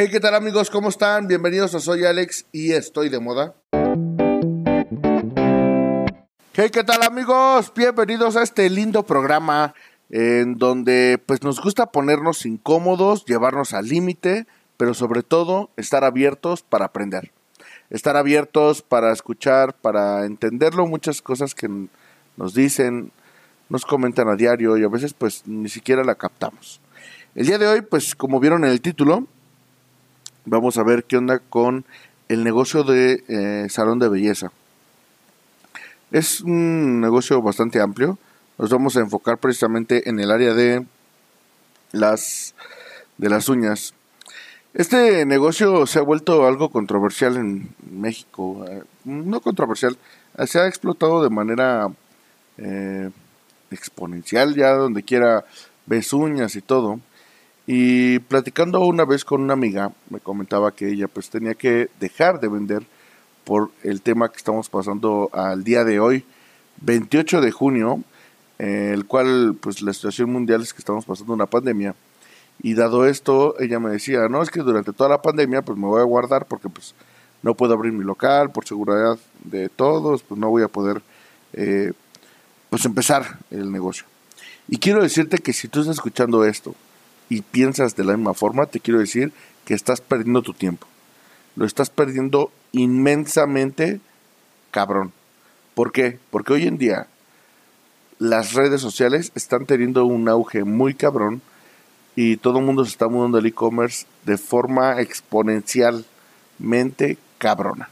Hey, 0.00 0.06
¿qué 0.12 0.20
tal 0.20 0.36
amigos? 0.36 0.70
¿Cómo 0.70 0.90
están? 0.90 1.26
Bienvenidos 1.26 1.74
a 1.74 1.80
Soy 1.80 2.04
Alex 2.04 2.46
y 2.52 2.70
estoy 2.70 3.08
de 3.08 3.18
moda. 3.18 3.56
Hey, 6.52 6.70
¿qué 6.72 6.84
tal 6.84 7.02
amigos? 7.02 7.72
Bienvenidos 7.74 8.36
a 8.36 8.44
este 8.44 8.70
lindo 8.70 9.02
programa 9.02 9.74
en 10.08 10.54
donde 10.54 11.20
pues 11.26 11.42
nos 11.42 11.60
gusta 11.60 11.86
ponernos 11.86 12.46
incómodos, 12.46 13.24
llevarnos 13.24 13.74
al 13.74 13.88
límite, 13.88 14.46
pero 14.76 14.94
sobre 14.94 15.24
todo 15.24 15.70
estar 15.76 16.04
abiertos 16.04 16.62
para 16.62 16.84
aprender. 16.84 17.32
Estar 17.90 18.16
abiertos 18.16 18.82
para 18.82 19.12
escuchar, 19.12 19.74
para 19.74 20.26
entenderlo, 20.26 20.86
muchas 20.86 21.20
cosas 21.22 21.56
que 21.56 21.68
nos 22.36 22.54
dicen, 22.54 23.10
nos 23.68 23.84
comentan 23.84 24.28
a 24.28 24.36
diario 24.36 24.78
y 24.78 24.84
a 24.84 24.88
veces 24.88 25.12
pues 25.12 25.42
ni 25.48 25.68
siquiera 25.68 26.04
la 26.04 26.14
captamos. 26.14 26.80
El 27.34 27.48
día 27.48 27.58
de 27.58 27.66
hoy, 27.66 27.80
pues 27.80 28.14
como 28.14 28.38
vieron 28.38 28.64
en 28.64 28.70
el 28.70 28.80
título, 28.80 29.26
vamos 30.48 30.78
a 30.78 30.82
ver 30.82 31.04
qué 31.04 31.16
onda 31.16 31.38
con 31.38 31.84
el 32.28 32.44
negocio 32.44 32.82
de 32.84 33.24
eh, 33.28 33.68
salón 33.68 33.98
de 33.98 34.08
belleza. 34.08 34.52
Es 36.10 36.40
un 36.40 37.00
negocio 37.00 37.40
bastante 37.42 37.80
amplio. 37.80 38.18
Nos 38.58 38.70
vamos 38.70 38.96
a 38.96 39.00
enfocar 39.00 39.38
precisamente 39.38 40.08
en 40.08 40.20
el 40.20 40.30
área 40.30 40.54
de 40.54 40.84
las 41.92 42.54
de 43.18 43.28
las 43.28 43.48
uñas. 43.48 43.94
Este 44.74 45.24
negocio 45.26 45.86
se 45.86 45.98
ha 45.98 46.02
vuelto 46.02 46.46
algo 46.46 46.70
controversial 46.70 47.36
en 47.36 47.68
México. 47.90 48.64
Eh, 48.68 48.82
no 49.04 49.40
controversial, 49.40 49.96
se 50.46 50.60
ha 50.60 50.66
explotado 50.66 51.22
de 51.22 51.30
manera 51.30 51.88
eh, 52.58 53.10
exponencial, 53.70 54.54
ya 54.54 54.72
donde 54.72 55.02
quiera 55.02 55.44
ves 55.86 56.12
uñas 56.12 56.54
y 56.56 56.60
todo. 56.60 57.00
Y 57.70 58.20
platicando 58.20 58.80
una 58.80 59.04
vez 59.04 59.26
con 59.26 59.42
una 59.42 59.52
amiga, 59.52 59.92
me 60.08 60.20
comentaba 60.20 60.72
que 60.72 60.88
ella 60.88 61.06
pues 61.06 61.28
tenía 61.28 61.52
que 61.52 61.90
dejar 62.00 62.40
de 62.40 62.48
vender 62.48 62.82
por 63.44 63.70
el 63.82 64.00
tema 64.00 64.30
que 64.30 64.38
estamos 64.38 64.70
pasando 64.70 65.28
al 65.34 65.64
día 65.64 65.84
de 65.84 66.00
hoy, 66.00 66.24
28 66.80 67.42
de 67.42 67.52
junio, 67.52 68.02
el 68.56 69.04
cual 69.04 69.54
pues 69.60 69.82
la 69.82 69.92
situación 69.92 70.32
mundial 70.32 70.62
es 70.62 70.72
que 70.72 70.78
estamos 70.78 71.04
pasando 71.04 71.34
una 71.34 71.44
pandemia. 71.44 71.94
Y 72.62 72.72
dado 72.72 73.04
esto, 73.04 73.54
ella 73.60 73.78
me 73.78 73.90
decía, 73.90 74.28
no, 74.30 74.40
es 74.40 74.48
que 74.48 74.60
durante 74.60 74.94
toda 74.94 75.10
la 75.10 75.20
pandemia 75.20 75.60
pues 75.60 75.76
me 75.76 75.88
voy 75.88 76.00
a 76.00 76.04
guardar 76.04 76.46
porque 76.46 76.70
pues 76.70 76.94
no 77.42 77.52
puedo 77.52 77.74
abrir 77.74 77.92
mi 77.92 78.02
local 78.02 78.50
por 78.50 78.66
seguridad 78.66 79.18
de 79.44 79.68
todos, 79.68 80.22
pues 80.22 80.40
no 80.40 80.48
voy 80.48 80.62
a 80.62 80.68
poder 80.68 81.02
eh, 81.52 81.92
pues 82.70 82.86
empezar 82.86 83.40
el 83.50 83.70
negocio. 83.70 84.06
Y 84.68 84.78
quiero 84.78 85.02
decirte 85.02 85.36
que 85.36 85.52
si 85.52 85.68
tú 85.68 85.80
estás 85.80 85.96
escuchando 85.96 86.46
esto 86.46 86.74
y 87.28 87.42
piensas 87.42 87.96
de 87.96 88.04
la 88.04 88.16
misma 88.16 88.34
forma, 88.34 88.66
te 88.66 88.80
quiero 88.80 89.00
decir 89.00 89.32
que 89.64 89.74
estás 89.74 90.00
perdiendo 90.00 90.42
tu 90.42 90.54
tiempo. 90.54 90.86
Lo 91.56 91.66
estás 91.66 91.90
perdiendo 91.90 92.52
inmensamente 92.72 94.00
cabrón. 94.70 95.12
¿Por 95.74 95.92
qué? 95.92 96.18
Porque 96.30 96.54
hoy 96.54 96.66
en 96.66 96.78
día 96.78 97.06
las 98.18 98.54
redes 98.54 98.80
sociales 98.80 99.30
están 99.34 99.66
teniendo 99.66 100.04
un 100.04 100.28
auge 100.28 100.64
muy 100.64 100.94
cabrón 100.94 101.42
y 102.16 102.36
todo 102.36 102.58
el 102.58 102.64
mundo 102.64 102.84
se 102.84 102.90
está 102.90 103.06
mudando 103.08 103.38
al 103.38 103.46
e-commerce 103.46 104.06
de 104.24 104.36
forma 104.38 105.00
exponencialmente 105.00 107.18
cabrona. 107.38 107.90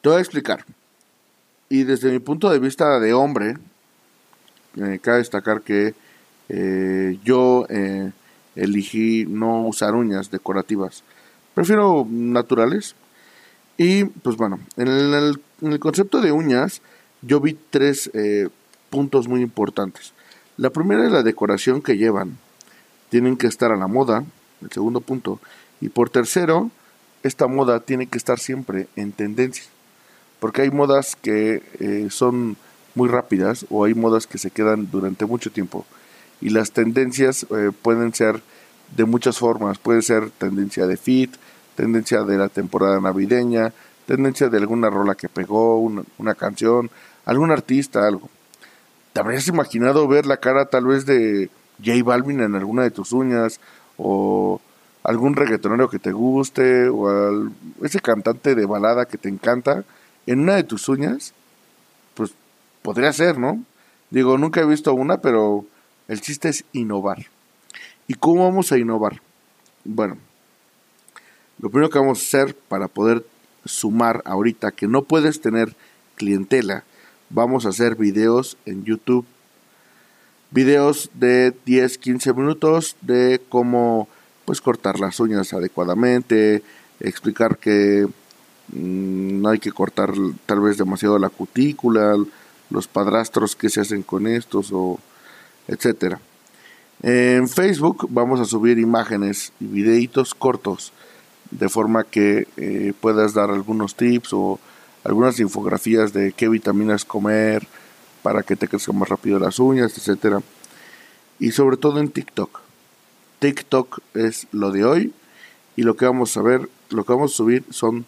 Te 0.00 0.08
voy 0.08 0.18
a 0.18 0.20
explicar. 0.20 0.64
Y 1.68 1.82
desde 1.82 2.10
mi 2.10 2.20
punto 2.20 2.50
de 2.50 2.60
vista 2.60 3.00
de 3.00 3.12
hombre, 3.12 3.56
eh, 4.76 5.00
cabe 5.02 5.18
destacar 5.18 5.62
que 5.62 5.94
eh, 6.48 7.18
yo 7.24 7.66
eh, 7.68 8.10
elegí 8.56 9.26
no 9.26 9.66
usar 9.66 9.94
uñas 9.94 10.30
decorativas. 10.30 11.02
Prefiero 11.54 12.06
naturales. 12.08 12.94
Y 13.76 14.04
pues 14.04 14.36
bueno, 14.36 14.58
en 14.76 14.88
el, 14.88 15.78
concepto 15.78 16.20
de 16.20 16.32
uñas 16.32 16.82
yo 17.22 17.40
vi 17.40 17.56
tres 17.70 18.10
eh, 18.14 18.48
puntos 18.90 19.28
muy 19.28 19.42
importantes. 19.42 20.12
La 20.56 20.70
primera 20.70 21.04
es 21.04 21.12
la 21.12 21.22
decoración 21.22 21.82
que 21.82 21.96
llevan. 21.96 22.38
Tienen 23.10 23.36
que 23.36 23.46
estar 23.46 23.70
a 23.70 23.76
la 23.76 23.86
moda, 23.86 24.24
el 24.60 24.72
segundo 24.72 25.00
punto. 25.00 25.40
Y 25.80 25.90
por 25.90 26.10
tercero, 26.10 26.70
esta 27.22 27.46
moda 27.46 27.80
tiene 27.80 28.06
que 28.06 28.18
estar 28.18 28.40
siempre 28.40 28.88
en 28.96 29.12
tendencia. 29.12 29.64
Porque 30.40 30.62
hay 30.62 30.70
modas 30.70 31.16
que 31.16 32.08
son 32.10 32.56
muy 32.94 33.08
rápidas 33.08 33.66
o 33.70 33.84
hay 33.84 33.94
modas 33.94 34.26
que 34.26 34.38
se 34.38 34.50
quedan 34.50 34.90
durante 34.90 35.24
mucho 35.24 35.50
tiempo 35.50 35.86
y 36.40 36.50
las 36.50 36.72
tendencias 36.72 37.46
eh, 37.50 37.70
pueden 37.82 38.14
ser 38.14 38.40
de 38.96 39.04
muchas 39.04 39.38
formas. 39.38 39.78
Puede 39.78 40.02
ser 40.02 40.30
tendencia 40.30 40.86
de 40.86 40.96
fit, 40.96 41.34
tendencia 41.74 42.22
de 42.22 42.38
la 42.38 42.48
temporada 42.48 43.00
navideña, 43.00 43.72
tendencia 44.06 44.48
de 44.48 44.58
alguna 44.58 44.90
rola 44.90 45.14
que 45.14 45.28
pegó, 45.28 45.78
una, 45.78 46.34
canción, 46.34 46.90
algún 47.24 47.50
artista, 47.50 48.06
algo. 48.06 48.28
¿Te 49.12 49.20
habrías 49.20 49.48
imaginado 49.48 50.06
ver 50.08 50.26
la 50.26 50.38
cara 50.38 50.66
tal 50.66 50.86
vez 50.86 51.06
de 51.06 51.50
J 51.84 52.02
Balvin 52.04 52.40
en 52.40 52.54
alguna 52.54 52.82
de 52.82 52.90
tus 52.90 53.12
uñas? 53.12 53.60
O 53.96 54.60
algún 55.02 55.34
reggaetonero 55.34 55.88
que 55.90 55.98
te 55.98 56.12
guste, 56.12 56.88
o 56.88 57.50
ese 57.82 58.00
cantante 58.00 58.54
de 58.54 58.66
balada 58.66 59.06
que 59.06 59.18
te 59.18 59.28
encanta, 59.28 59.84
en 60.26 60.40
una 60.40 60.56
de 60.56 60.64
tus 60.64 60.88
uñas, 60.88 61.32
pues 62.14 62.32
podría 62.82 63.12
ser, 63.12 63.38
¿no? 63.38 63.62
Digo, 64.10 64.38
nunca 64.38 64.60
he 64.60 64.66
visto 64.66 64.92
una, 64.94 65.18
pero 65.18 65.64
el 66.08 66.20
chiste 66.22 66.48
es 66.48 66.64
innovar. 66.72 67.26
¿Y 68.06 68.14
cómo 68.14 68.44
vamos 68.44 68.72
a 68.72 68.78
innovar? 68.78 69.20
Bueno, 69.84 70.16
lo 71.60 71.70
primero 71.70 71.90
que 71.90 71.98
vamos 71.98 72.18
a 72.18 72.22
hacer 72.22 72.56
para 72.56 72.88
poder 72.88 73.24
sumar 73.64 74.22
ahorita 74.24 74.72
que 74.72 74.88
no 74.88 75.02
puedes 75.02 75.40
tener 75.40 75.76
clientela, 76.16 76.84
vamos 77.30 77.66
a 77.66 77.68
hacer 77.68 77.94
videos 77.94 78.56
en 78.64 78.84
YouTube. 78.84 79.26
Videos 80.50 81.10
de 81.12 81.54
10, 81.66 81.98
15 81.98 82.32
minutos 82.32 82.96
de 83.02 83.40
cómo 83.50 84.08
pues 84.46 84.62
cortar 84.62 84.98
las 84.98 85.20
uñas 85.20 85.52
adecuadamente, 85.52 86.62
explicar 87.00 87.58
que 87.58 88.08
mm, 88.72 89.42
no 89.42 89.50
hay 89.50 89.58
que 89.58 89.72
cortar 89.72 90.14
tal 90.46 90.60
vez 90.60 90.78
demasiado 90.78 91.18
la 91.18 91.28
cutícula, 91.28 92.16
los 92.70 92.88
padrastros 92.88 93.54
que 93.54 93.68
se 93.68 93.82
hacen 93.82 94.02
con 94.02 94.26
estos 94.26 94.70
o 94.72 94.98
etcétera. 95.68 96.20
En 97.02 97.48
Facebook 97.48 98.08
vamos 98.10 98.40
a 98.40 98.44
subir 98.44 98.78
imágenes 98.78 99.52
y 99.60 99.66
videitos 99.66 100.34
cortos 100.34 100.92
de 101.50 101.68
forma 101.68 102.04
que 102.04 102.48
eh, 102.56 102.92
puedas 103.00 103.34
dar 103.34 103.50
algunos 103.50 103.94
tips 103.94 104.32
o 104.32 104.58
algunas 105.04 105.38
infografías 105.38 106.12
de 106.12 106.32
qué 106.32 106.48
vitaminas 106.48 107.04
comer 107.04 107.66
para 108.22 108.42
que 108.42 108.56
te 108.56 108.68
crezcan 108.68 108.98
más 108.98 109.08
rápido 109.08 109.38
las 109.38 109.58
uñas, 109.58 109.96
etcétera. 109.96 110.42
Y 111.38 111.52
sobre 111.52 111.76
todo 111.76 112.00
en 112.00 112.10
TikTok. 112.10 112.60
TikTok 113.38 114.00
es 114.14 114.48
lo 114.50 114.72
de 114.72 114.84
hoy 114.84 115.12
y 115.76 115.82
lo 115.82 115.96
que 115.96 116.04
vamos 116.04 116.36
a 116.36 116.42
ver, 116.42 116.68
lo 116.90 117.04
que 117.04 117.12
vamos 117.12 117.32
a 117.32 117.36
subir 117.36 117.64
son 117.70 118.04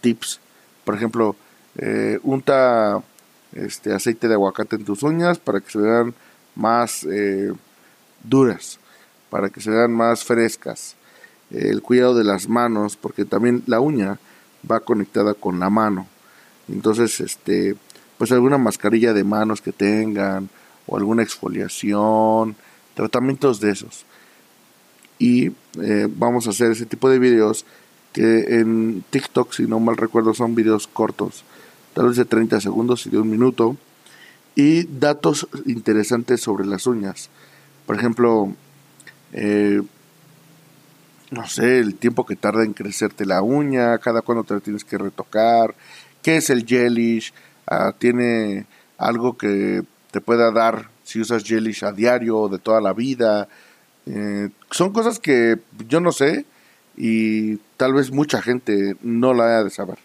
tips. 0.00 0.40
Por 0.84 0.96
ejemplo, 0.96 1.36
eh, 1.78 2.18
unta 2.24 3.02
este 3.52 3.94
aceite 3.94 4.28
de 4.28 4.34
aguacate 4.34 4.76
en 4.76 4.84
tus 4.84 5.02
uñas 5.02 5.38
para 5.38 5.60
que 5.60 5.70
se 5.70 5.78
vean 5.78 6.14
más 6.54 7.04
eh, 7.04 7.52
duras, 8.22 8.78
para 9.30 9.50
que 9.50 9.60
se 9.60 9.70
vean 9.70 9.92
más 9.92 10.24
frescas. 10.24 10.96
el 11.50 11.82
cuidado 11.82 12.14
de 12.14 12.24
las 12.24 12.48
manos, 12.48 12.96
porque 12.96 13.24
también 13.24 13.62
la 13.66 13.80
uña 13.80 14.18
va 14.70 14.80
conectada 14.80 15.34
con 15.34 15.60
la 15.60 15.68
mano. 15.70 16.06
Entonces, 16.68 17.20
este, 17.20 17.76
pues 18.18 18.32
alguna 18.32 18.58
mascarilla 18.58 19.12
de 19.12 19.24
manos 19.24 19.60
que 19.60 19.72
tengan, 19.72 20.48
o 20.86 20.96
alguna 20.96 21.22
exfoliación, 21.22 22.56
tratamientos 22.94 23.60
de 23.60 23.70
esos. 23.70 24.04
Y 25.18 25.52
eh, 25.80 26.08
vamos 26.08 26.46
a 26.46 26.50
hacer 26.50 26.72
ese 26.72 26.86
tipo 26.86 27.08
de 27.08 27.18
videos 27.18 27.64
que 28.12 28.58
en 28.60 29.04
TikTok, 29.10 29.52
si 29.52 29.66
no 29.66 29.80
mal 29.80 29.96
recuerdo, 29.96 30.34
son 30.34 30.54
videos 30.54 30.86
cortos, 30.86 31.44
tal 31.94 32.08
vez 32.08 32.16
de 32.16 32.24
30 32.24 32.60
segundos 32.60 33.06
y 33.06 33.10
de 33.10 33.18
un 33.18 33.30
minuto 33.30 33.76
y 34.54 34.84
datos 34.84 35.48
interesantes 35.66 36.40
sobre 36.40 36.66
las 36.66 36.86
uñas. 36.86 37.30
Por 37.86 37.96
ejemplo, 37.96 38.52
eh, 39.32 39.82
no 41.30 41.48
sé, 41.48 41.78
el 41.78 41.94
tiempo 41.94 42.26
que 42.26 42.36
tarda 42.36 42.64
en 42.64 42.74
crecerte 42.74 43.24
la 43.24 43.42
uña, 43.42 43.98
cada 43.98 44.22
cuándo 44.22 44.44
te 44.44 44.54
la 44.54 44.60
tienes 44.60 44.84
que 44.84 44.98
retocar, 44.98 45.74
qué 46.22 46.36
es 46.36 46.50
el 46.50 46.66
gelish, 46.66 47.32
ah, 47.66 47.92
tiene 47.98 48.66
algo 48.98 49.36
que 49.36 49.82
te 50.10 50.20
pueda 50.20 50.52
dar 50.52 50.90
si 51.04 51.20
usas 51.20 51.42
gelish 51.42 51.84
a 51.84 51.92
diario 51.92 52.38
o 52.38 52.48
de 52.48 52.58
toda 52.58 52.80
la 52.80 52.92
vida. 52.92 53.48
Eh, 54.06 54.50
son 54.70 54.92
cosas 54.92 55.18
que 55.18 55.58
yo 55.88 56.00
no 56.00 56.12
sé 56.12 56.44
y 56.96 57.56
tal 57.76 57.94
vez 57.94 58.10
mucha 58.10 58.42
gente 58.42 58.96
no 59.02 59.32
la 59.32 59.46
haya 59.46 59.64
de 59.64 59.70
saber. 59.70 59.98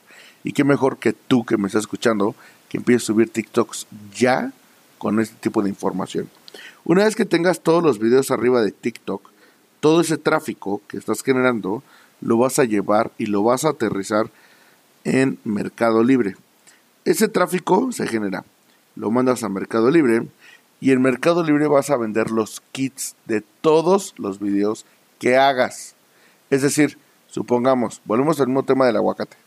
Y 0.44 0.54
qué 0.54 0.64
mejor 0.64 0.98
que 0.98 1.12
tú 1.12 1.46
que 1.46 1.58
me 1.58 1.68
estás 1.68 1.82
escuchando 1.82 2.36
que 2.70 2.78
empieces 2.78 3.04
a 3.04 3.08
subir 3.08 3.30
TikToks 3.30 3.88
ya 4.16 4.52
con 4.98 5.20
este 5.20 5.36
tipo 5.40 5.62
de 5.62 5.70
información. 5.70 6.30
Una 6.84 7.06
vez 7.06 7.16
que 7.16 7.26
tengas 7.26 7.62
todos 7.62 7.84
los 7.84 8.00
videos 8.00 8.32
arriba 8.32 8.62
de 8.62 8.72
TikTok, 8.72 9.30
todo 9.80 10.02
ese 10.02 10.18
tráfico 10.18 10.82
que 10.88 10.98
estás 10.98 11.22
generando 11.22 11.84
lo 12.22 12.38
vas 12.38 12.60
a 12.60 12.64
llevar 12.64 13.12
y 13.18 13.28
lo 13.28 13.44
vas 13.44 13.66
a 13.66 13.70
aterrizar 13.70 14.30
en 15.04 15.38
Mercado 15.44 16.04
Libre. 16.04 16.36
Ese 17.06 17.28
tráfico 17.28 17.92
se 17.92 18.08
genera, 18.08 18.44
lo 18.96 19.12
mandas 19.12 19.44
a 19.44 19.50
Mercado 19.50 19.92
Libre 19.92 20.28
y 20.82 20.92
en 20.92 21.02
Mercado 21.02 21.44
Libre 21.44 21.68
vas 21.68 21.90
a 21.90 21.98
vender 21.98 22.32
los 22.32 22.62
kits 22.72 23.16
de 23.26 23.42
todos 23.62 24.14
los 24.18 24.40
videos 24.40 24.86
que 25.20 25.38
hagas. 25.38 25.96
Es 26.50 26.62
decir, 26.62 26.98
supongamos, 27.28 28.02
volvemos 28.06 28.40
al 28.40 28.48
mismo 28.48 28.64
tema 28.64 28.86
del 28.86 28.98
aguacate. 28.98 29.38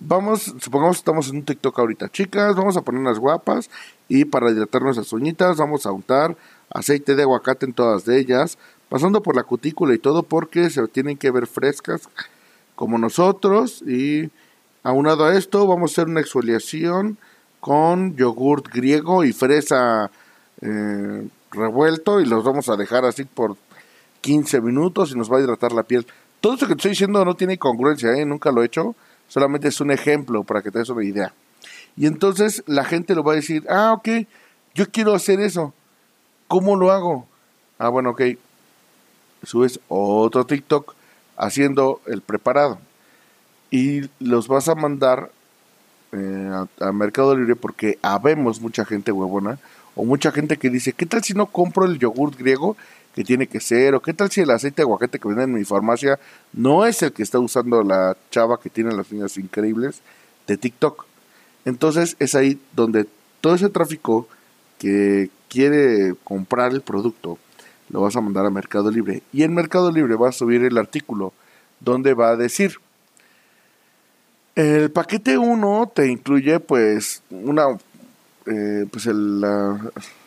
Vamos, 0.00 0.54
supongamos 0.60 0.96
que 0.96 1.00
estamos 1.00 1.28
en 1.30 1.36
un 1.36 1.44
TikTok 1.44 1.78
ahorita. 1.78 2.08
Chicas, 2.08 2.56
vamos 2.56 2.76
a 2.76 2.82
poner 2.82 3.00
unas 3.00 3.18
guapas 3.18 3.70
y 4.08 4.24
para 4.24 4.50
hidratar 4.50 4.82
nuestras 4.82 5.12
uñitas 5.12 5.56
vamos 5.56 5.86
a 5.86 5.92
untar 5.92 6.36
aceite 6.70 7.14
de 7.14 7.22
aguacate 7.22 7.66
en 7.66 7.72
todas 7.72 8.04
de 8.04 8.18
ellas, 8.18 8.58
pasando 8.88 9.22
por 9.22 9.36
la 9.36 9.44
cutícula 9.44 9.94
y 9.94 9.98
todo 9.98 10.24
porque 10.24 10.68
se 10.70 10.86
tienen 10.88 11.16
que 11.16 11.30
ver 11.30 11.46
frescas 11.46 12.08
como 12.74 12.98
nosotros 12.98 13.82
y 13.82 14.30
aunado 14.82 15.24
a 15.24 15.36
esto 15.36 15.66
vamos 15.66 15.90
a 15.90 15.92
hacer 15.92 16.08
una 16.08 16.20
exfoliación 16.20 17.16
con 17.60 18.16
yogurt 18.16 18.68
griego 18.68 19.24
y 19.24 19.32
fresa 19.32 20.10
eh, 20.60 21.28
revuelto 21.52 22.20
y 22.20 22.26
los 22.26 22.44
vamos 22.44 22.68
a 22.68 22.76
dejar 22.76 23.04
así 23.04 23.24
por 23.24 23.56
15 24.20 24.60
minutos 24.60 25.12
y 25.12 25.18
nos 25.18 25.32
va 25.32 25.38
a 25.38 25.40
hidratar 25.40 25.72
la 25.72 25.84
piel. 25.84 26.06
Todo 26.40 26.54
eso 26.54 26.66
que 26.66 26.72
estoy 26.72 26.90
diciendo 26.90 27.24
no 27.24 27.36
tiene 27.36 27.58
congruencia, 27.58 28.12
¿eh? 28.12 28.26
nunca 28.26 28.50
lo 28.50 28.62
he 28.62 28.66
hecho, 28.66 28.94
solamente 29.34 29.66
es 29.66 29.80
un 29.80 29.90
ejemplo 29.90 30.44
para 30.44 30.62
que 30.62 30.70
te 30.70 30.78
des 30.78 30.88
una 30.90 31.02
idea. 31.02 31.32
Y 31.96 32.06
entonces 32.06 32.62
la 32.66 32.84
gente 32.84 33.16
lo 33.16 33.24
va 33.24 33.32
a 33.32 33.36
decir, 33.36 33.66
ah, 33.68 33.92
ok, 33.92 34.08
yo 34.76 34.88
quiero 34.92 35.12
hacer 35.12 35.40
eso. 35.40 35.74
¿Cómo 36.46 36.76
lo 36.76 36.92
hago? 36.92 37.26
Ah, 37.78 37.88
bueno, 37.88 38.10
ok. 38.10 38.22
Subes 39.42 39.80
otro 39.88 40.46
TikTok 40.46 40.94
haciendo 41.36 42.00
el 42.06 42.20
preparado. 42.20 42.78
Y 43.72 44.02
los 44.20 44.46
vas 44.46 44.68
a 44.68 44.76
mandar 44.76 45.32
eh, 46.12 46.66
a, 46.80 46.92
Mercado 46.92 47.36
Libre 47.36 47.56
porque 47.56 47.98
habemos 48.02 48.60
mucha 48.60 48.84
gente 48.84 49.10
huevona 49.10 49.58
o 49.96 50.04
mucha 50.04 50.30
gente 50.30 50.58
que 50.58 50.70
dice, 50.70 50.92
¿qué 50.92 51.06
tal 51.06 51.24
si 51.24 51.34
no 51.34 51.46
compro 51.46 51.86
el 51.86 51.98
yogurt 51.98 52.38
griego 52.38 52.76
que 53.14 53.24
tiene 53.24 53.46
que 53.46 53.60
ser? 53.60 53.94
¿O 53.94 54.02
qué 54.02 54.12
tal 54.12 54.30
si 54.30 54.40
el 54.40 54.50
aceite 54.50 54.76
de 54.76 54.82
aguacate 54.82 55.18
que 55.18 55.28
venden 55.28 55.50
en 55.50 55.54
mi 55.54 55.64
farmacia 55.64 56.18
no 56.52 56.84
es 56.84 57.02
el 57.02 57.12
que 57.12 57.22
está 57.22 57.38
usando 57.38 57.82
la 57.82 58.16
chava 58.30 58.60
que 58.60 58.70
tiene 58.70 58.92
las 58.92 59.10
uñas 59.12 59.36
increíbles 59.38 60.00
de 60.46 60.56
TikTok? 60.56 61.06
Entonces 61.64 62.16
es 62.18 62.34
ahí 62.34 62.60
donde 62.74 63.06
todo 63.40 63.54
ese 63.54 63.68
tráfico 63.68 64.28
que 64.78 65.30
quiere 65.48 66.14
comprar 66.24 66.72
el 66.72 66.80
producto 66.80 67.38
lo 67.90 68.00
vas 68.00 68.16
a 68.16 68.20
mandar 68.20 68.44
a 68.46 68.50
Mercado 68.50 68.90
Libre. 68.90 69.22
Y 69.32 69.44
en 69.44 69.54
Mercado 69.54 69.92
Libre 69.92 70.16
va 70.16 70.30
a 70.30 70.32
subir 70.32 70.64
el 70.64 70.76
artículo 70.76 71.32
donde 71.78 72.14
va 72.14 72.30
a 72.30 72.36
decir, 72.36 72.78
el 74.56 74.90
paquete 74.90 75.38
1 75.38 75.92
te 75.94 76.08
incluye 76.08 76.58
pues 76.58 77.22
una 77.30 77.66
eh, 78.46 78.86
pues 78.90 79.06
el, 79.06 79.44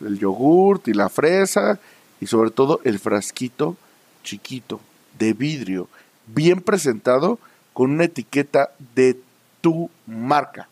el 0.00 0.18
yogurt 0.18 0.88
y 0.88 0.94
la 0.94 1.08
fresa 1.08 1.78
y 2.20 2.26
sobre 2.26 2.50
todo 2.50 2.80
el 2.84 2.98
frasquito 2.98 3.76
chiquito 4.22 4.80
de 5.18 5.32
vidrio 5.32 5.88
bien 6.26 6.60
presentado 6.60 7.38
con 7.72 7.92
una 7.92 8.04
etiqueta 8.04 8.70
de 8.94 9.18
tu 9.60 9.90
marca. 10.06 10.68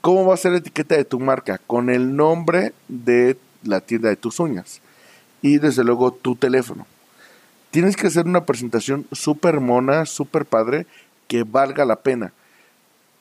¿Cómo 0.00 0.26
va 0.26 0.34
a 0.34 0.38
ser 0.38 0.52
la 0.52 0.58
etiqueta 0.58 0.96
de 0.96 1.04
tu 1.04 1.20
marca? 1.20 1.58
Con 1.66 1.90
el 1.90 2.16
nombre 2.16 2.72
de 2.88 3.36
la 3.62 3.80
tienda 3.80 4.08
de 4.08 4.16
tus 4.16 4.40
uñas 4.40 4.80
y 5.42 5.58
desde 5.58 5.84
luego 5.84 6.12
tu 6.12 6.36
teléfono. 6.36 6.86
Tienes 7.70 7.96
que 7.96 8.06
hacer 8.06 8.26
una 8.26 8.44
presentación 8.44 9.06
súper 9.12 9.60
mona, 9.60 10.06
súper 10.06 10.44
padre, 10.44 10.86
que 11.28 11.44
valga 11.44 11.84
la 11.84 11.96
pena. 11.96 12.32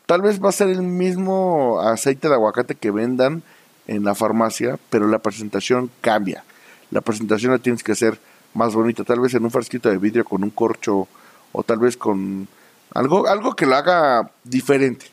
Tal 0.05 0.21
vez 0.21 0.43
va 0.43 0.49
a 0.49 0.53
ser 0.53 0.69
el 0.69 0.81
mismo 0.81 1.81
aceite 1.81 2.27
de 2.27 2.33
aguacate 2.33 2.73
que 2.73 2.89
vendan 2.89 3.43
en 3.87 4.03
la 4.03 4.15
farmacia, 4.15 4.79
pero 4.89 5.07
la 5.07 5.19
presentación 5.19 5.91
cambia. 6.01 6.43
La 6.91 7.01
presentación 7.01 7.51
la 7.51 7.59
tienes 7.59 7.83
que 7.83 7.91
hacer 7.91 8.19
más 8.53 8.73
bonita, 8.73 9.03
tal 9.03 9.19
vez 9.19 9.33
en 9.33 9.43
un 9.43 9.51
frasquito 9.51 9.89
de 9.89 9.97
vidrio 9.97 10.25
con 10.25 10.43
un 10.43 10.49
corcho 10.49 11.07
o 11.51 11.63
tal 11.63 11.79
vez 11.79 11.97
con 11.97 12.47
algo, 12.93 13.27
algo 13.27 13.55
que 13.55 13.65
lo 13.65 13.75
haga 13.75 14.31
diferente. 14.43 15.05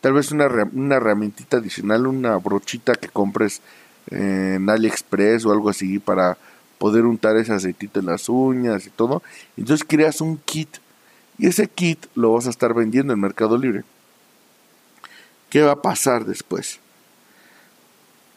Tal 0.00 0.12
vez 0.12 0.32
una, 0.32 0.46
una 0.72 0.96
herramientita 0.96 1.56
adicional, 1.56 2.06
una 2.06 2.36
brochita 2.36 2.94
que 2.94 3.08
compres 3.08 3.62
en 4.10 4.68
AliExpress 4.68 5.46
o 5.46 5.52
algo 5.52 5.70
así 5.70 5.98
para 5.98 6.36
poder 6.78 7.06
untar 7.06 7.36
ese 7.36 7.52
aceitito 7.52 8.00
en 8.00 8.06
las 8.06 8.28
uñas 8.28 8.86
y 8.86 8.90
todo. 8.90 9.22
Entonces 9.56 9.86
creas 9.88 10.20
un 10.20 10.36
kit 10.38 10.68
y 11.38 11.46
ese 11.46 11.68
kit 11.68 12.04
lo 12.14 12.32
vas 12.32 12.46
a 12.46 12.50
estar 12.50 12.74
vendiendo 12.74 13.12
en 13.12 13.20
Mercado 13.20 13.56
Libre. 13.56 13.84
¿Qué 15.48 15.62
va 15.62 15.72
a 15.72 15.82
pasar 15.82 16.24
después? 16.24 16.80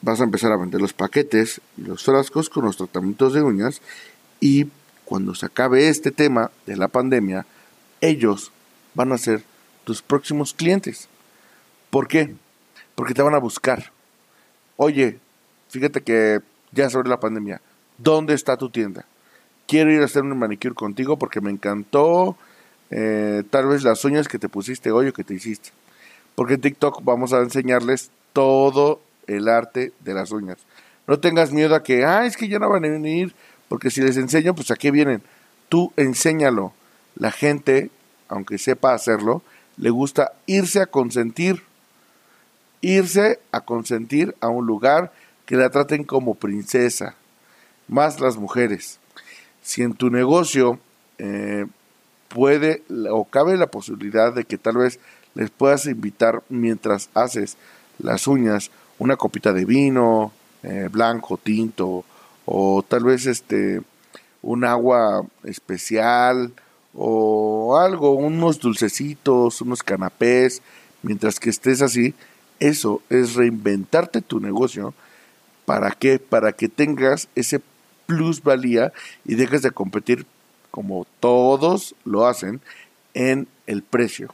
Vas 0.01 0.21
a 0.21 0.25
empezar 0.25 0.51
a 0.51 0.57
vender 0.57 0.81
los 0.81 0.94
paquetes 0.94 1.61
y 1.77 1.81
los 1.81 2.03
frascos 2.03 2.49
con 2.49 2.65
los 2.65 2.77
tratamientos 2.77 3.33
de 3.33 3.41
uñas 3.41 3.81
y 4.39 4.67
cuando 5.05 5.33
se 5.35 5.45
acabe 5.45 5.88
este 5.88 6.11
tema 6.11 6.51
de 6.65 6.75
la 6.75 6.89
pandemia, 6.89 7.45
ellos 8.01 8.51
van 8.94 9.11
a 9.11 9.17
ser 9.17 9.44
tus 9.85 10.01
próximos 10.01 10.53
clientes. 10.53 11.07
¿Por 11.89 12.07
qué? 12.07 12.35
Porque 12.94 13.13
te 13.13 13.21
van 13.21 13.33
a 13.33 13.39
buscar. 13.39 13.91
Oye, 14.75 15.19
fíjate 15.69 16.01
que 16.01 16.41
ya 16.71 16.89
sobre 16.89 17.09
la 17.09 17.19
pandemia, 17.19 17.61
¿dónde 17.97 18.33
está 18.33 18.57
tu 18.57 18.69
tienda? 18.69 19.05
Quiero 19.65 19.91
ir 19.91 20.01
a 20.01 20.05
hacer 20.05 20.23
un 20.23 20.38
manicure 20.38 20.75
contigo 20.75 21.17
porque 21.17 21.41
me 21.41 21.51
encantó 21.51 22.38
eh, 22.91 23.44
tal 23.49 23.67
vez 23.67 23.83
las 23.83 24.03
uñas 24.05 24.27
que 24.27 24.39
te 24.39 24.49
pusiste 24.49 24.91
hoy 24.91 25.07
o 25.07 25.13
que 25.13 25.23
te 25.23 25.33
hiciste. 25.33 25.69
Porque 26.35 26.55
en 26.55 26.61
TikTok 26.61 27.03
vamos 27.03 27.33
a 27.33 27.39
enseñarles 27.39 28.11
todo 28.33 29.01
el 29.27 29.47
arte 29.47 29.94
de 30.00 30.13
las 30.13 30.31
uñas. 30.31 30.57
No 31.06 31.19
tengas 31.19 31.51
miedo 31.51 31.75
a 31.75 31.83
que, 31.83 32.06
ah, 32.06 32.25
es 32.25 32.35
que 32.35 32.47
ya 32.47 32.59
no 32.59 32.69
van 32.69 32.85
a 32.85 32.89
venir, 32.89 33.33
porque 33.69 33.91
si 33.91 34.01
les 34.01 34.18
enseño, 34.18 34.56
pues 34.56 34.71
a 34.71 34.75
qué 34.75 34.91
vienen. 34.91 35.21
Tú 35.69 35.94
enséñalo. 35.95 36.74
La 37.15 37.31
gente, 37.31 37.89
aunque 38.27 38.57
sepa 38.57 38.94
hacerlo, 38.94 39.41
le 39.77 39.89
gusta 39.89 40.33
irse 40.45 40.81
a 40.81 40.85
consentir. 40.85 41.63
Irse 42.81 43.39
a 43.51 43.62
consentir 43.62 44.35
a 44.41 44.50
un 44.50 44.65
lugar 44.65 45.12
que 45.45 45.56
la 45.56 45.69
traten 45.69 46.03
como 46.03 46.35
princesa. 46.35 47.15
Más 47.88 48.19
las 48.19 48.38
mujeres. 48.38 49.00
Si 49.62 49.83
en 49.83 49.94
tu 49.94 50.09
negocio 50.09 50.80
eh, 51.18 51.65
puede 52.27 52.83
o 53.09 53.25
cabe 53.25 53.57
la 53.57 53.68
posibilidad 53.68 54.33
de 54.33 54.45
que 54.45 54.57
tal 54.57 54.78
vez 54.78 54.99
les 55.35 55.49
puedas 55.49 55.85
invitar 55.85 56.44
mientras 56.49 57.09
haces 57.13 57.57
las 57.99 58.28
uñas 58.28 58.71
una 58.99 59.16
copita 59.16 59.54
de 59.54 59.66
vino 59.66 60.31
eh, 60.63 60.89
blanco, 60.92 61.37
tinto 61.37 62.04
o 62.45 62.83
tal 62.87 63.04
vez 63.04 63.25
este 63.25 63.81
un 64.42 64.63
agua 64.63 65.25
especial 65.44 66.54
o 66.94 67.77
algo, 67.77 68.11
unos 68.11 68.59
dulcecitos, 68.59 69.61
unos 69.61 69.83
canapés, 69.83 70.61
mientras 71.04 71.39
que 71.39 71.49
estés 71.49 71.81
así, 71.81 72.16
eso 72.59 73.01
es 73.09 73.35
reinventarte 73.35 74.21
tu 74.21 74.39
negocio. 74.39 74.94
¿Para 75.66 75.92
qué? 75.92 76.18
Para 76.18 76.54
que 76.54 76.69
tengas 76.69 77.27
ese 77.35 77.61
plusvalía 78.07 78.94
y 79.25 79.35
dejes 79.35 79.61
de 79.61 79.71
competir 79.71 80.25
como 80.71 81.06
todos 81.19 81.95
lo 82.06 82.25
hacen, 82.25 82.61
en 83.13 83.47
el 83.66 83.83
precio. 83.83 84.33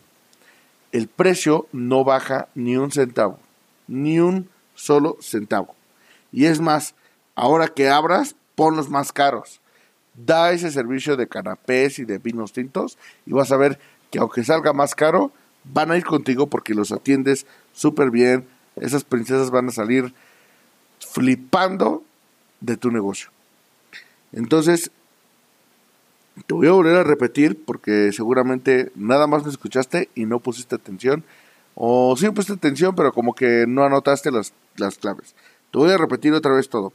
El 0.91 1.07
precio 1.07 1.67
no 1.71 2.03
baja 2.03 2.49
ni 2.53 2.77
un 2.77 2.91
centavo, 2.91 3.39
ni 3.87 4.19
un 4.19 4.49
solo 4.75 5.17
centavo. 5.21 5.75
Y 6.31 6.45
es 6.45 6.59
más, 6.59 6.95
ahora 7.35 7.67
que 7.67 7.89
abras, 7.89 8.35
ponlos 8.55 8.89
más 8.89 9.11
caros. 9.11 9.61
Da 10.15 10.51
ese 10.51 10.71
servicio 10.71 11.17
de 11.17 11.27
canapés 11.27 11.99
y 11.99 12.05
de 12.05 12.19
vinos 12.19 12.53
tintos 12.53 12.97
y 13.25 13.33
vas 13.33 13.51
a 13.51 13.57
ver 13.57 13.79
que 14.11 14.19
aunque 14.19 14.43
salga 14.43 14.73
más 14.73 14.93
caro, 14.93 15.31
van 15.63 15.91
a 15.91 15.97
ir 15.97 16.05
contigo 16.05 16.47
porque 16.47 16.75
los 16.75 16.91
atiendes 16.91 17.45
súper 17.73 18.11
bien. 18.11 18.47
Esas 18.75 19.03
princesas 19.03 19.49
van 19.49 19.69
a 19.69 19.71
salir 19.71 20.13
flipando 20.99 22.03
de 22.61 22.77
tu 22.77 22.91
negocio. 22.91 23.29
Entonces, 24.31 24.91
te 26.47 26.53
voy 26.53 26.67
a 26.67 26.71
volver 26.71 26.95
a 26.95 27.03
repetir 27.03 27.63
porque 27.63 28.11
seguramente 28.11 28.91
nada 28.95 29.27
más 29.27 29.43
me 29.43 29.51
escuchaste 29.51 30.09
y 30.15 30.25
no 30.25 30.39
pusiste 30.39 30.75
atención. 30.75 31.23
O 31.75 32.15
sí 32.17 32.29
pusiste 32.29 32.53
atención, 32.53 32.95
pero 32.95 33.11
como 33.11 33.33
que 33.33 33.65
no 33.67 33.83
anotaste 33.83 34.31
las, 34.31 34.53
las 34.77 34.97
claves. 34.97 35.35
Te 35.71 35.79
voy 35.79 35.91
a 35.91 35.97
repetir 35.97 36.33
otra 36.33 36.53
vez 36.53 36.69
todo. 36.69 36.93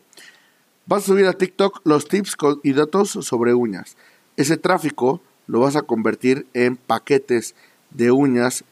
Vas 0.87 1.02
a 1.02 1.06
subir 1.06 1.26
a 1.26 1.32
TikTok 1.32 1.80
los 1.85 2.08
tips 2.08 2.37
y 2.62 2.73
datos 2.73 3.11
sobre 3.11 3.54
uñas. 3.54 3.97
Ese 4.37 4.56
tráfico 4.56 5.20
lo 5.47 5.61
vas 5.61 5.76
a 5.76 5.82
convertir 5.82 6.47
en 6.54 6.76
paquetes 6.76 7.54
de 7.90 8.11
uñas 8.11 8.64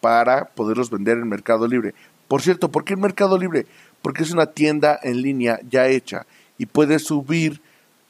para 0.00 0.46
poderlos 0.46 0.90
vender 0.90 1.18
en 1.18 1.28
Mercado 1.28 1.66
Libre. 1.66 1.94
Por 2.26 2.42
cierto, 2.42 2.70
¿por 2.70 2.84
qué 2.84 2.94
en 2.94 3.00
Mercado 3.00 3.38
Libre? 3.38 3.66
Porque 4.02 4.22
es 4.22 4.30
una 4.30 4.46
tienda 4.46 4.98
en 5.02 5.22
línea 5.22 5.60
ya 5.68 5.86
hecha 5.88 6.26
y 6.58 6.66
puedes 6.66 7.04
subir 7.04 7.60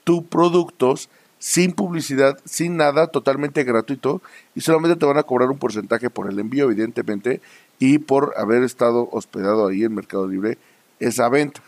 tus 0.05 0.25
productos 0.25 1.09
sin 1.39 1.73
publicidad, 1.73 2.39
sin 2.45 2.77
nada, 2.77 3.07
totalmente 3.09 3.65
gratuito 3.65 4.23
y 4.55 4.61
solamente 4.61 4.97
te 4.97 5.07
van 5.07 5.19
a 5.19 5.23
cobrar 5.23 5.51
un 5.51 5.59
porcentaje 5.59 6.11
por 6.11 6.31
el 6.31 6.39
envío, 6.39 6.65
evidentemente, 6.65 7.41
y 7.79 7.99
por 7.99 8.35
haber 8.37 8.63
estado 8.63 9.09
hospedado 9.13 9.69
ahí 9.69 9.85
en 9.85 9.95
Mercado 9.95 10.27
Libre 10.27 10.59
esa 10.99 11.29
venta. 11.29 11.63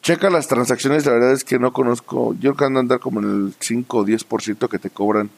Checa 0.00 0.30
las 0.30 0.48
transacciones, 0.48 1.04
la 1.04 1.12
verdad 1.12 1.32
es 1.32 1.44
que 1.44 1.58
no 1.58 1.72
conozco, 1.72 2.34
yo 2.34 2.54
creo 2.54 2.70
que 2.70 2.78
andar 2.78 3.00
como 3.00 3.20
en 3.20 3.26
el 3.26 3.54
5 3.58 3.98
o 3.98 4.06
10% 4.06 4.68
que 4.68 4.78
te 4.78 4.90
cobran 4.90 5.28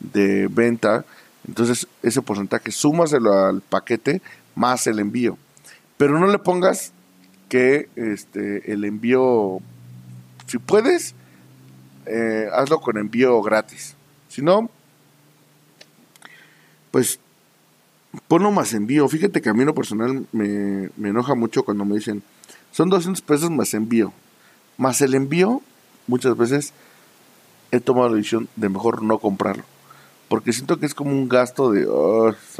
de 0.00 0.48
venta, 0.48 1.04
entonces 1.46 1.86
ese 2.02 2.20
porcentaje 2.20 2.70
súmaselo 2.70 3.32
al 3.32 3.62
paquete 3.62 4.20
más 4.54 4.86
el 4.86 4.98
envío. 4.98 5.38
Pero 5.96 6.18
no 6.18 6.26
le 6.26 6.38
pongas 6.38 6.92
que 7.48 7.88
este 7.96 8.72
el 8.72 8.84
envío, 8.84 9.60
si 10.46 10.58
puedes, 10.58 11.14
eh, 12.08 12.48
hazlo 12.52 12.80
con 12.80 12.98
envío 12.98 13.40
gratis. 13.42 13.94
Si 14.28 14.42
no, 14.42 14.70
pues 16.90 17.18
ponlo 18.26 18.50
más 18.50 18.72
envío. 18.74 19.08
Fíjate 19.08 19.40
que 19.40 19.48
a 19.48 19.54
mí 19.54 19.64
lo 19.64 19.74
personal 19.74 20.26
me, 20.32 20.90
me 20.96 21.10
enoja 21.10 21.34
mucho 21.34 21.64
cuando 21.64 21.84
me 21.84 21.96
dicen, 21.96 22.22
son 22.72 22.88
200 22.88 23.22
pesos 23.22 23.50
más 23.50 23.74
envío. 23.74 24.12
Más 24.76 25.00
el 25.00 25.14
envío, 25.14 25.62
muchas 26.06 26.36
veces 26.36 26.72
he 27.70 27.80
tomado 27.80 28.08
la 28.08 28.16
decisión 28.16 28.48
de 28.56 28.68
mejor 28.68 29.02
no 29.02 29.18
comprarlo. 29.18 29.64
Porque 30.28 30.52
siento 30.52 30.78
que 30.78 30.86
es 30.86 30.94
como 30.94 31.10
un 31.10 31.28
gasto 31.28 31.70
de, 31.70 31.82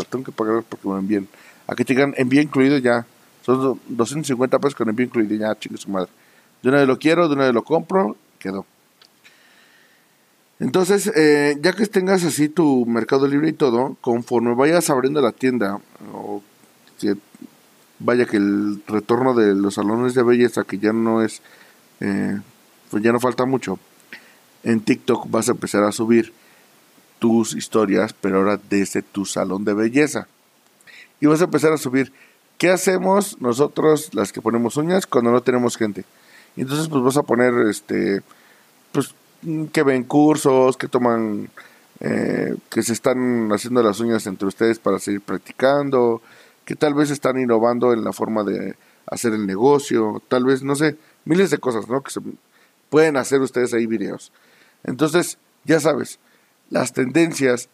tengo 0.08 0.24
que 0.24 0.32
pagar 0.32 0.62
porque 0.68 0.88
me 0.88 0.98
envíen. 0.98 1.28
A 1.66 1.74
que 1.74 1.84
te 1.84 1.92
digan 1.94 2.14
envío 2.16 2.40
incluido 2.40 2.78
ya. 2.78 3.06
Son 3.44 3.80
250 3.88 4.58
pesos 4.58 4.74
con 4.74 4.88
envío 4.88 5.06
incluido 5.06 5.34
ya, 5.36 5.58
chingue 5.58 5.78
su 5.78 5.90
madre. 5.90 6.10
De 6.62 6.70
una 6.70 6.78
vez 6.78 6.88
lo 6.88 6.98
quiero, 6.98 7.28
de 7.28 7.34
una 7.34 7.44
vez 7.44 7.54
lo 7.54 7.62
compro, 7.62 8.16
quedó. 8.38 8.64
Entonces, 10.60 11.10
eh, 11.14 11.56
ya 11.62 11.72
que 11.72 11.86
tengas 11.86 12.24
así 12.24 12.48
tu 12.48 12.84
mercado 12.86 13.28
libre 13.28 13.50
y 13.50 13.52
todo, 13.52 13.96
conforme 14.00 14.54
vayas 14.54 14.90
abriendo 14.90 15.20
la 15.20 15.32
tienda, 15.32 15.80
o 16.12 16.42
vaya 18.00 18.26
que 18.26 18.36
el 18.36 18.82
retorno 18.86 19.34
de 19.34 19.54
los 19.54 19.74
salones 19.74 20.14
de 20.14 20.22
belleza, 20.22 20.64
que 20.64 20.78
ya 20.78 20.92
no 20.92 21.22
es, 21.22 21.42
eh, 22.00 22.38
pues 22.90 23.02
ya 23.02 23.12
no 23.12 23.20
falta 23.20 23.44
mucho, 23.44 23.78
en 24.64 24.80
TikTok 24.80 25.30
vas 25.30 25.48
a 25.48 25.52
empezar 25.52 25.84
a 25.84 25.92
subir 25.92 26.32
tus 27.18 27.54
historias, 27.54 28.12
pero 28.12 28.38
ahora 28.38 28.60
desde 28.68 29.02
tu 29.02 29.24
salón 29.24 29.64
de 29.64 29.74
belleza. 29.74 30.28
Y 31.20 31.26
vas 31.26 31.40
a 31.40 31.44
empezar 31.44 31.72
a 31.72 31.78
subir, 31.78 32.12
¿qué 32.58 32.70
hacemos 32.70 33.40
nosotros 33.40 34.12
las 34.14 34.32
que 34.32 34.42
ponemos 34.42 34.76
uñas 34.76 35.06
cuando 35.06 35.30
no 35.30 35.42
tenemos 35.42 35.76
gente? 35.76 36.04
Entonces 36.56 36.88
pues 36.88 37.02
vas 37.02 37.16
a 37.16 37.22
poner, 37.22 37.54
este, 37.68 38.22
pues 38.92 39.14
que 39.72 39.82
ven 39.82 40.04
cursos, 40.04 40.76
que 40.76 40.88
toman, 40.88 41.50
eh, 42.00 42.56
que 42.70 42.82
se 42.82 42.92
están 42.92 43.50
haciendo 43.52 43.82
las 43.82 44.00
uñas 44.00 44.26
entre 44.26 44.48
ustedes 44.48 44.78
para 44.78 44.98
seguir 44.98 45.20
practicando, 45.20 46.22
que 46.64 46.74
tal 46.76 46.94
vez 46.94 47.10
están 47.10 47.38
innovando 47.38 47.92
en 47.92 48.04
la 48.04 48.12
forma 48.12 48.44
de 48.44 48.76
hacer 49.06 49.32
el 49.32 49.46
negocio, 49.46 50.22
tal 50.28 50.44
vez, 50.44 50.62
no 50.62 50.74
sé, 50.74 50.96
miles 51.24 51.50
de 51.50 51.58
cosas, 51.58 51.88
¿no? 51.88 52.02
Que 52.02 52.10
se 52.10 52.20
pueden 52.90 53.16
hacer 53.16 53.40
ustedes 53.40 53.72
ahí 53.72 53.86
videos. 53.86 54.32
Entonces, 54.84 55.38
ya 55.64 55.80
sabes, 55.80 56.18
las 56.70 56.92
tendencias, 56.92 57.68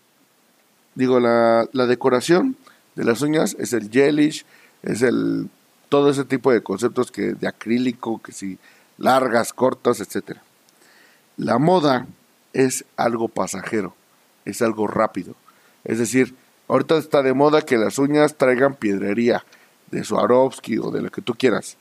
digo, 0.95 1.19
la, 1.21 1.69
la 1.73 1.87
decoración 1.87 2.57
de 2.95 3.05
las 3.05 3.23
uñas 3.23 3.57
es 3.59 3.73
el 3.73 3.91
gelish, 3.91 4.45
es 4.83 5.03
el 5.03 5.49
todo 5.89 6.11
ese 6.11 6.25
tipo 6.25 6.53
de 6.53 6.63
conceptos 6.63 7.11
que 7.11 7.35
de 7.35 7.47
acrílico, 7.47 8.21
que 8.21 8.33
si 8.33 8.59
largas, 8.99 9.53
cortas, 9.53 10.01
etcétera. 10.01 10.43
La 11.37 11.59
moda 11.59 12.07
es 12.53 12.85
algo 12.97 13.29
pasajero, 13.29 13.95
es 14.45 14.63
algo 14.63 14.87
rápido. 14.87 15.35
Es 15.85 15.99
decir, 15.99 16.35
ahorita 16.69 16.97
está 16.97 17.23
de 17.23 17.35
moda 17.35 17.63
que 17.63 17.77
las 17.77 17.99
uñas 17.99 18.37
traigan 18.37 18.75
piedrería 18.75 19.45
de 19.91 20.05
Swarovski 20.05 20.79
o 20.79 20.91
de 20.91 21.03
lo 21.03 21.11
que 21.11 21.23
tú 21.23 21.35
quieras. 21.35 21.77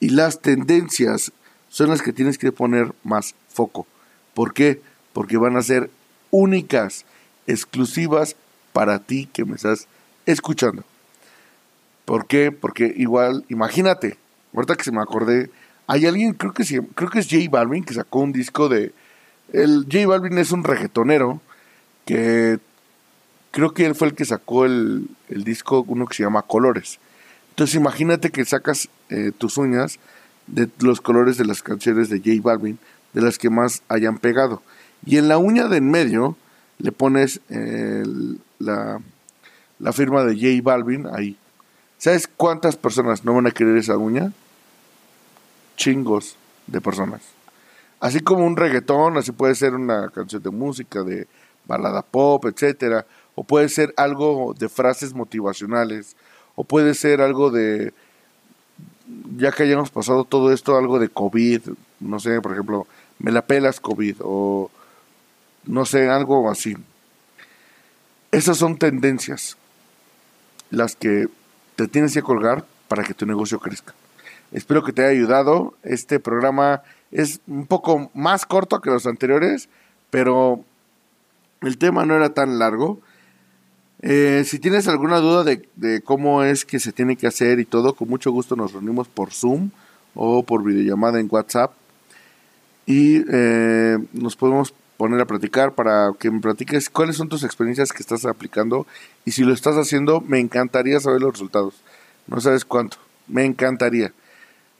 Y 0.00 0.10
las 0.10 0.40
tendencias 0.40 1.32
son 1.68 1.90
las 1.90 2.02
que 2.02 2.12
tienes 2.12 2.36
que 2.36 2.50
poner 2.50 2.92
más 3.04 3.34
foco. 3.48 3.86
¿Por 4.34 4.54
qué? 4.54 4.82
Porque 5.12 5.36
van 5.36 5.56
a 5.56 5.62
ser 5.62 5.90
únicas, 6.30 7.04
exclusivas 7.46 8.34
para 8.72 8.98
ti 8.98 9.28
que 9.32 9.44
me 9.44 9.56
estás 9.56 9.86
escuchando. 10.26 10.84
¿Por 12.04 12.26
qué? 12.26 12.50
Porque 12.50 12.92
igual, 12.96 13.44
imagínate, 13.48 14.18
ahorita 14.52 14.74
que 14.74 14.84
se 14.84 14.92
me 14.92 15.00
acordé 15.00 15.50
hay 15.90 16.06
alguien, 16.06 16.34
creo 16.34 16.52
que, 16.52 16.62
sí, 16.62 16.78
creo 16.94 17.10
que 17.10 17.18
es 17.18 17.26
J 17.28 17.50
Balvin, 17.50 17.82
que 17.82 17.94
sacó 17.94 18.20
un 18.20 18.30
disco 18.30 18.68
de... 18.68 18.92
El 19.52 19.86
J 19.90 20.06
Balvin 20.06 20.38
es 20.38 20.52
un 20.52 20.62
reggaetonero 20.62 21.40
que 22.04 22.60
creo 23.50 23.74
que 23.74 23.86
él 23.86 23.96
fue 23.96 24.06
el 24.06 24.14
que 24.14 24.24
sacó 24.24 24.66
el, 24.66 25.08
disco, 25.28 25.84
uno 25.88 26.06
que 26.06 26.14
se 26.14 26.22
llama 26.22 26.42
Colores. 26.42 27.00
Entonces 27.48 27.74
imagínate 27.74 28.30
que 28.30 28.44
sacas 28.44 28.88
eh, 29.08 29.32
tus 29.36 29.56
uñas 29.56 29.98
de 30.46 30.68
los 30.78 31.00
colores 31.00 31.38
de 31.38 31.44
las 31.44 31.60
canciones 31.60 32.08
de 32.08 32.18
J 32.18 32.40
Balvin, 32.40 32.78
de 33.12 33.22
las 33.22 33.36
que 33.36 33.50
más 33.50 33.82
hayan 33.88 34.18
pegado. 34.18 34.62
Y 35.04 35.16
en 35.16 35.26
la 35.26 35.38
uña 35.38 35.66
de 35.66 35.78
en 35.78 35.90
medio 35.90 36.36
le 36.78 36.92
pones 36.92 37.40
la, 38.60 39.00
la 39.80 39.92
firma 39.92 40.22
de 40.22 40.36
J 40.36 40.62
Balvin 40.62 41.08
ahí. 41.12 41.36
¿Sabes 41.98 42.28
cuántas 42.28 42.76
personas 42.76 43.24
no 43.24 43.34
van 43.34 43.48
a 43.48 43.50
querer 43.50 43.76
esa 43.76 43.96
uña? 43.96 44.32
Chingos 45.80 46.36
de 46.66 46.80
personas. 46.80 47.22
Así 48.00 48.20
como 48.20 48.46
un 48.46 48.56
reggaetón, 48.56 49.16
así 49.16 49.32
puede 49.32 49.54
ser 49.54 49.74
una 49.74 50.10
canción 50.10 50.42
de 50.42 50.50
música, 50.50 51.02
de 51.02 51.26
balada 51.64 52.02
pop, 52.02 52.44
etcétera, 52.44 53.06
o 53.34 53.44
puede 53.44 53.68
ser 53.70 53.94
algo 53.96 54.54
de 54.58 54.68
frases 54.68 55.14
motivacionales, 55.14 56.16
o 56.54 56.64
puede 56.64 56.94
ser 56.94 57.22
algo 57.22 57.50
de 57.50 57.92
ya 59.36 59.50
que 59.52 59.64
hayamos 59.64 59.90
pasado 59.90 60.24
todo 60.24 60.52
esto, 60.52 60.76
algo 60.76 60.98
de 60.98 61.08
COVID, 61.08 61.62
no 62.00 62.20
sé, 62.20 62.40
por 62.40 62.52
ejemplo, 62.52 62.86
me 63.18 63.32
la 63.32 63.42
pelas 63.42 63.80
COVID 63.80 64.16
o 64.20 64.70
no 65.64 65.84
sé, 65.86 66.08
algo 66.08 66.50
así. 66.50 66.76
Esas 68.32 68.58
son 68.58 68.76
tendencias 68.78 69.56
las 70.70 70.94
que 70.94 71.28
te 71.76 71.88
tienes 71.88 72.12
que 72.12 72.22
colgar 72.22 72.64
para 72.86 73.02
que 73.02 73.14
tu 73.14 73.24
negocio 73.24 73.58
crezca. 73.58 73.94
Espero 74.52 74.82
que 74.82 74.92
te 74.92 75.02
haya 75.02 75.10
ayudado. 75.10 75.74
Este 75.82 76.18
programa 76.18 76.82
es 77.10 77.40
un 77.46 77.66
poco 77.66 78.10
más 78.14 78.46
corto 78.46 78.80
que 78.80 78.90
los 78.90 79.06
anteriores, 79.06 79.68
pero 80.10 80.64
el 81.60 81.78
tema 81.78 82.04
no 82.04 82.14
era 82.14 82.30
tan 82.30 82.58
largo. 82.58 83.00
Eh, 84.02 84.44
si 84.46 84.58
tienes 84.58 84.88
alguna 84.88 85.18
duda 85.18 85.44
de, 85.44 86.00
cómo 86.02 86.42
es 86.42 86.64
que 86.64 86.80
se 86.80 86.92
tiene 86.92 87.16
que 87.16 87.26
hacer 87.26 87.60
y 87.60 87.64
todo, 87.64 87.94
con 87.94 88.08
mucho 88.08 88.32
gusto 88.32 88.56
nos 88.56 88.72
reunimos 88.72 89.08
por 89.08 89.30
Zoom 89.32 89.70
o 90.14 90.42
por 90.42 90.64
videollamada 90.64 91.20
en 91.20 91.28
WhatsApp 91.30 91.72
y 92.86 93.22
eh, 93.30 93.98
nos 94.14 94.36
podemos 94.36 94.72
poner 94.96 95.20
a 95.20 95.26
platicar 95.26 95.74
para 95.74 96.12
que 96.18 96.30
me 96.30 96.40
platiques 96.40 96.90
cuáles 96.90 97.16
son 97.16 97.28
tus 97.28 97.44
experiencias 97.44 97.92
que 97.92 98.02
estás 98.02 98.24
aplicando 98.24 98.86
y 99.24 99.32
si 99.32 99.44
lo 99.44 99.52
estás 99.52 99.76
haciendo 99.76 100.20
me 100.22 100.40
encantaría 100.40 100.98
saber 100.98 101.20
los 101.20 101.32
resultados. 101.32 101.74
No 102.26 102.40
sabes 102.40 102.64
cuánto, 102.64 102.96
me 103.28 103.44
encantaría. 103.44 104.12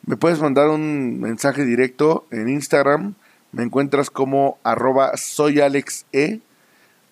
Me 0.06 0.16
puedes 0.16 0.40
mandar 0.40 0.68
un 0.68 1.20
mensaje 1.20 1.64
directo 1.64 2.26
en 2.30 2.48
Instagram. 2.48 3.14
Me 3.52 3.62
encuentras 3.62 4.10
como 4.10 4.58
arroba 4.62 5.16
soyalexe. 5.16 6.40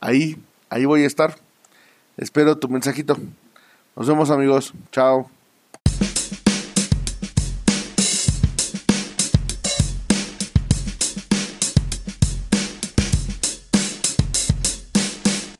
Ahí, 0.00 0.36
ahí 0.70 0.84
voy 0.84 1.02
a 1.02 1.06
estar. 1.06 1.36
Espero 2.16 2.58
tu 2.58 2.68
mensajito. 2.68 3.16
Nos 3.96 4.08
vemos 4.08 4.30
amigos. 4.30 4.72
Chao. 4.90 5.30